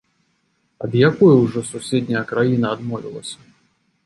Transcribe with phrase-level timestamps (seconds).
[0.87, 3.37] Ад якой ужо суседняя краіна адмовілася?